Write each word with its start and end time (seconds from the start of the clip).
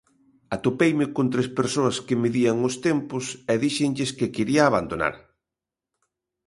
Atopeime 0.55 1.05
con 1.15 1.25
tres 1.33 1.47
persoas 1.59 1.97
que 2.05 2.19
medían 2.23 2.57
os 2.69 2.75
tempos 2.87 3.25
e 3.51 3.53
díxenlles 3.63 4.11
que 4.17 4.31
quería 4.35 4.63
abandonar. 4.65 5.15